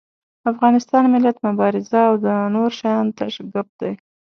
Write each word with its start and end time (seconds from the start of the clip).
افغانستان، 0.51 1.03
ملت، 1.13 1.37
مبارزه 1.47 1.99
او 2.09 2.15
دا 2.25 2.35
نور 2.55 2.69
شيان 2.79 3.05
تش 3.17 3.33
ګپ 3.53 3.67
دي. 3.79 3.91